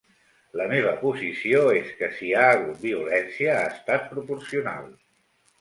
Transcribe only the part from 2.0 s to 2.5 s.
que si hi ha